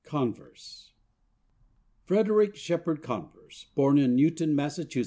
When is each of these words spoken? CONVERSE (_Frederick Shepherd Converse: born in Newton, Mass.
CONVERSE 0.03 0.93
(_Frederick 2.07 2.55
Shepherd 2.55 3.03
Converse: 3.03 3.67
born 3.75 3.99
in 3.99 4.15
Newton, 4.15 4.55
Mass. 4.55 4.79